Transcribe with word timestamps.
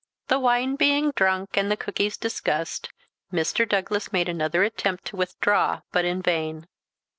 The 0.29 0.39
wine 0.39 0.77
being 0.77 1.11
drunk, 1.11 1.55
and 1.55 1.69
the 1.69 1.77
cookies 1.77 2.17
discussed, 2.17 2.89
Mr. 3.31 3.69
Douglas 3.69 4.11
made 4.11 4.27
another 4.29 4.63
attempt 4.63 5.05
to 5.05 5.15
withdraw, 5.15 5.81
but 5.91 6.05
in 6.05 6.23
vain. 6.23 6.65